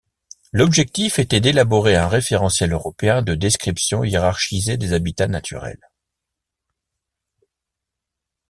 L'objectif 0.51 1.19
était 1.19 1.39
d'élaborer 1.41 1.95
un 1.95 2.07
référentiel 2.07 2.71
européen 2.71 3.21
de 3.21 3.35
description 3.35 4.03
hiérarchisé 4.03 4.75
des 4.75 4.93
habitats 4.93 5.27
naturels. 5.27 5.91